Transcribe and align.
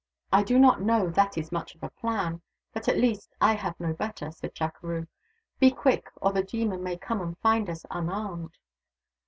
"I 0.33 0.41
do 0.41 0.57
not 0.57 0.81
know 0.81 1.11
that 1.11 1.37
it 1.37 1.41
is 1.41 1.51
much 1.51 1.75
of 1.75 1.83
a 1.83 1.91
plan, 1.91 2.41
but 2.73 2.89
at 2.89 2.97
least 2.97 3.35
I 3.39 3.53
have 3.53 3.79
no 3.79 3.93
better," 3.93 4.31
said 4.31 4.55
Chukeroo." 4.55 5.05
Be 5.59 5.69
quick, 5.69 6.09
or 6.19 6.31
the 6.33 6.41
demon 6.41 6.81
may 6.81 6.97
come 6.97 7.21
and 7.21 7.39
fmd 7.39 7.69
us 7.69 7.85
un 7.91 8.09
armed." 8.09 8.57